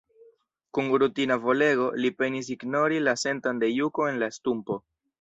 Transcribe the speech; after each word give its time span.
Kun 0.77 0.89
rutina 1.03 1.37
volego, 1.43 1.91
li 2.05 2.13
penis 2.23 2.51
ignori 2.57 3.01
la 3.07 3.17
senton 3.27 3.65
de 3.65 3.73
juko 3.79 4.11
en 4.13 4.23
la 4.27 4.35
stumpo. 4.41 4.85